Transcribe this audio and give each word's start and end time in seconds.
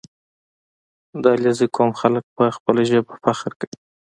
•د 1.21 1.23
علیزي 1.35 1.67
قوم 1.75 1.89
خلک 2.01 2.23
پر 2.35 2.47
خپله 2.57 2.81
ژبه 2.89 3.13
فخر 3.23 3.51
کوي. 3.59 3.77